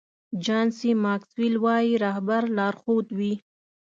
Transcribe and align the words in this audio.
جان 0.43 0.67
سي 0.77 0.89
ماکسویل 1.03 1.55
وایي 1.63 1.93
رهبر 2.05 2.41
لارښود 2.57 3.07
وي. 3.17 3.33